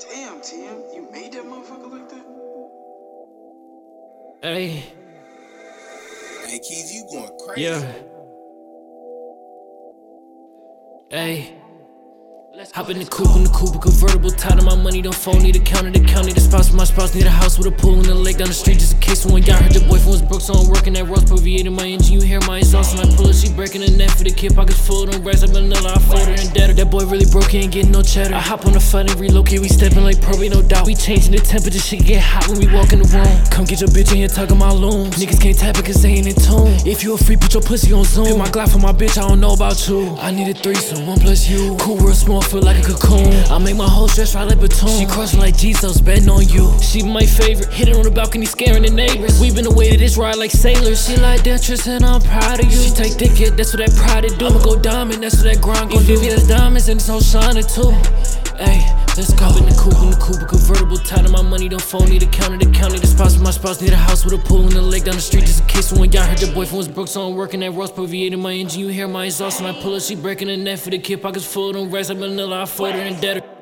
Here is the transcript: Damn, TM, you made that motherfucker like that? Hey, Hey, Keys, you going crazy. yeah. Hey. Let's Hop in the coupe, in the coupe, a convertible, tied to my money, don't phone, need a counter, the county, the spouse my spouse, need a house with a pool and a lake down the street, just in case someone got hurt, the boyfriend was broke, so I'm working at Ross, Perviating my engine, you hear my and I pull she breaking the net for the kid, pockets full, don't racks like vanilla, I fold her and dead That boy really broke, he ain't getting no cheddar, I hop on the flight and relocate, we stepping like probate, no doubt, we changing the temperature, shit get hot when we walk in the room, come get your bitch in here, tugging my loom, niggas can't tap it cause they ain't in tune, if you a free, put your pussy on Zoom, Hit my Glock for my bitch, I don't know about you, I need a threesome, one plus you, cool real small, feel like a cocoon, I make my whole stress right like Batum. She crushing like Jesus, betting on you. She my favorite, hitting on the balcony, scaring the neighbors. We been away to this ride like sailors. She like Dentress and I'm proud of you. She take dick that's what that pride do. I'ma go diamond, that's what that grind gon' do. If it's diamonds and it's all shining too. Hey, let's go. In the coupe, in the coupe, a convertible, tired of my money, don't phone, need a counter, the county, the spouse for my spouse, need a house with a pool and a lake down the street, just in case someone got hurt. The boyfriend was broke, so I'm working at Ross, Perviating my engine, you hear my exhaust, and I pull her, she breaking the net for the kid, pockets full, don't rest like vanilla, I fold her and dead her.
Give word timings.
Damn, 0.00 0.40
TM, 0.40 0.94
you 0.94 1.08
made 1.10 1.32
that 1.32 1.44
motherfucker 1.44 1.90
like 1.90 2.08
that? 2.10 2.24
Hey, 4.42 4.84
Hey, 6.46 6.58
Keys, 6.60 6.92
you 6.94 7.06
going 7.12 7.30
crazy. 7.46 7.62
yeah. 7.62 7.92
Hey. 11.10 11.54
Let's 12.54 12.72
Hop 12.72 12.90
in 12.90 12.98
the 12.98 13.04
coupe, 13.06 13.36
in 13.36 13.44
the 13.44 13.50
coupe, 13.50 13.76
a 13.76 13.78
convertible, 13.78 14.30
tied 14.30 14.58
to 14.58 14.64
my 14.64 14.74
money, 14.74 15.00
don't 15.00 15.14
phone, 15.14 15.42
need 15.42 15.54
a 15.56 15.60
counter, 15.60 15.90
the 15.92 16.04
county, 16.04 16.32
the 16.32 16.40
spouse 16.40 16.72
my 16.72 16.82
spouse, 16.84 17.14
need 17.14 17.24
a 17.26 17.30
house 17.30 17.56
with 17.56 17.68
a 17.68 17.70
pool 17.70 17.94
and 18.00 18.06
a 18.08 18.14
lake 18.14 18.38
down 18.38 18.48
the 18.48 18.54
street, 18.54 18.80
just 18.80 18.94
in 18.94 19.00
case 19.00 19.20
someone 19.22 19.42
got 19.42 19.62
hurt, 19.62 19.74
the 19.74 19.80
boyfriend 19.80 20.10
was 20.10 20.22
broke, 20.22 20.40
so 20.40 20.54
I'm 20.54 20.68
working 20.68 20.96
at 20.96 21.06
Ross, 21.06 21.24
Perviating 21.24 21.72
my 21.74 21.86
engine, 21.86 22.14
you 22.14 22.20
hear 22.20 22.40
my 22.48 22.58
and 22.92 23.00
I 23.00 23.16
pull 23.16 23.32
she 23.32 23.52
breaking 23.52 23.82
the 23.82 23.90
net 23.90 24.10
for 24.10 24.24
the 24.24 24.30
kid, 24.30 24.54
pockets 24.54 24.84
full, 24.84 25.06
don't 25.06 25.22
racks 25.24 25.42
like 25.42 25.50
vanilla, 25.50 25.94
I 25.94 25.98
fold 25.98 26.26
her 26.26 26.32
and 26.32 26.52
dead 26.52 26.76
That 26.76 26.90
boy 26.90 27.06
really 27.06 27.26
broke, 27.30 27.50
he 27.50 27.58
ain't 27.58 27.72
getting 27.72 27.92
no 27.92 28.02
cheddar, 28.02 28.34
I 28.34 28.40
hop 28.40 28.66
on 28.66 28.72
the 28.72 28.80
flight 28.80 29.10
and 29.10 29.20
relocate, 29.20 29.60
we 29.60 29.68
stepping 29.68 30.04
like 30.04 30.20
probate, 30.20 30.52
no 30.52 30.62
doubt, 30.62 30.86
we 30.86 30.94
changing 30.94 31.32
the 31.32 31.38
temperature, 31.40 31.78
shit 31.78 32.04
get 32.04 32.22
hot 32.22 32.48
when 32.48 32.58
we 32.58 32.66
walk 32.72 32.92
in 32.92 33.00
the 33.02 33.08
room, 33.08 33.28
come 33.50 33.64
get 33.64 33.80
your 33.80 33.90
bitch 33.90 34.10
in 34.12 34.18
here, 34.18 34.28
tugging 34.28 34.58
my 34.58 34.72
loom, 34.72 35.10
niggas 35.12 35.40
can't 35.40 35.58
tap 35.58 35.78
it 35.78 35.84
cause 35.84 36.02
they 36.02 36.10
ain't 36.10 36.26
in 36.26 36.34
tune, 36.34 36.74
if 36.86 37.02
you 37.02 37.14
a 37.14 37.18
free, 37.18 37.36
put 37.36 37.54
your 37.54 37.62
pussy 37.62 37.92
on 37.92 38.04
Zoom, 38.04 38.26
Hit 38.26 38.38
my 38.38 38.48
Glock 38.48 38.72
for 38.72 38.78
my 38.78 38.92
bitch, 38.92 39.18
I 39.18 39.28
don't 39.28 39.40
know 39.40 39.52
about 39.52 39.88
you, 39.88 40.16
I 40.18 40.30
need 40.30 40.48
a 40.48 40.54
threesome, 40.54 41.06
one 41.06 41.18
plus 41.18 41.48
you, 41.48 41.76
cool 41.80 41.96
real 41.98 42.14
small, 42.14 42.42
feel 42.42 42.62
like 42.62 42.78
a 42.78 42.92
cocoon, 42.92 43.32
I 43.50 43.58
make 43.58 43.76
my 43.76 43.88
whole 43.88 44.08
stress 44.08 44.34
right 44.34 44.46
like 44.46 44.60
Batum. 44.60 44.88
She 44.88 45.06
crushing 45.06 45.40
like 45.40 45.56
Jesus, 45.56 46.00
betting 46.00 46.28
on 46.28 46.48
you. 46.48 46.72
She 46.80 47.02
my 47.02 47.24
favorite, 47.24 47.72
hitting 47.72 47.96
on 47.96 48.02
the 48.02 48.10
balcony, 48.10 48.46
scaring 48.46 48.82
the 48.82 48.90
neighbors. 48.90 49.40
We 49.40 49.50
been 49.50 49.66
away 49.66 49.90
to 49.90 49.96
this 49.96 50.16
ride 50.16 50.36
like 50.36 50.50
sailors. 50.50 51.06
She 51.06 51.16
like 51.16 51.42
Dentress 51.42 51.86
and 51.86 52.04
I'm 52.04 52.20
proud 52.20 52.60
of 52.60 52.70
you. 52.70 52.77
She 52.78 52.90
take 52.94 53.16
dick 53.18 53.56
that's 53.56 53.74
what 53.74 53.84
that 53.84 53.94
pride 53.96 54.24
do. 54.38 54.46
I'ma 54.46 54.62
go 54.62 54.78
diamond, 54.78 55.22
that's 55.22 55.36
what 55.36 55.44
that 55.44 55.60
grind 55.60 55.90
gon' 55.90 56.04
do. 56.04 56.14
If 56.14 56.22
it's 56.22 56.46
diamonds 56.46 56.88
and 56.88 57.00
it's 57.00 57.08
all 57.08 57.20
shining 57.20 57.64
too. 57.64 57.90
Hey, 58.56 58.86
let's 59.16 59.32
go. 59.34 59.48
In 59.58 59.66
the 59.66 59.76
coupe, 59.78 59.98
in 60.02 60.10
the 60.10 60.18
coupe, 60.20 60.42
a 60.42 60.46
convertible, 60.46 60.96
tired 60.98 61.26
of 61.26 61.32
my 61.32 61.42
money, 61.42 61.68
don't 61.68 61.82
phone, 61.82 62.08
need 62.08 62.22
a 62.22 62.26
counter, 62.26 62.58
the 62.58 62.70
county, 62.70 62.98
the 62.98 63.06
spouse 63.06 63.36
for 63.36 63.42
my 63.42 63.50
spouse, 63.50 63.80
need 63.80 63.92
a 63.92 63.96
house 63.96 64.24
with 64.24 64.34
a 64.34 64.38
pool 64.38 64.62
and 64.62 64.74
a 64.74 64.82
lake 64.82 65.04
down 65.04 65.16
the 65.16 65.20
street, 65.20 65.44
just 65.44 65.60
in 65.60 65.66
case 65.66 65.86
someone 65.86 66.10
got 66.10 66.28
hurt. 66.28 66.38
The 66.38 66.46
boyfriend 66.52 66.78
was 66.78 66.88
broke, 66.88 67.08
so 67.08 67.28
I'm 67.28 67.34
working 67.36 67.62
at 67.62 67.72
Ross, 67.72 67.90
Perviating 67.90 68.40
my 68.40 68.52
engine, 68.52 68.80
you 68.80 68.88
hear 68.88 69.08
my 69.08 69.26
exhaust, 69.26 69.60
and 69.60 69.68
I 69.68 69.80
pull 69.80 69.94
her, 69.94 70.00
she 70.00 70.14
breaking 70.14 70.48
the 70.48 70.56
net 70.56 70.78
for 70.78 70.90
the 70.90 70.98
kid, 70.98 71.20
pockets 71.22 71.46
full, 71.46 71.72
don't 71.72 71.90
rest 71.90 72.10
like 72.10 72.18
vanilla, 72.18 72.62
I 72.62 72.66
fold 72.66 72.94
her 72.94 73.00
and 73.00 73.20
dead 73.20 73.42
her. 73.42 73.57